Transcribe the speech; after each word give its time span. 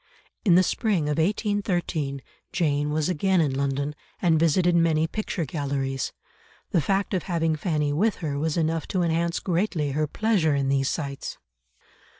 In 0.43 0.55
the 0.55 0.63
spring 0.63 1.03
of 1.03 1.19
1813 1.19 2.23
Jane 2.51 2.89
was 2.89 3.07
again 3.07 3.39
in 3.39 3.53
London, 3.53 3.93
and 4.19 4.39
visited 4.39 4.75
many 4.75 5.05
picture 5.05 5.45
galleries. 5.45 6.11
The 6.71 6.81
fact 6.81 7.13
of 7.13 7.21
having 7.29 7.55
Fanny 7.55 7.93
with 7.93 8.15
her 8.15 8.39
was 8.39 8.57
enough 8.57 8.87
to 8.87 9.03
enhance 9.03 9.39
greatly 9.39 9.91
her 9.91 10.07
pleasure 10.07 10.55
in 10.55 10.69
these 10.69 10.89
sights. 10.89 11.37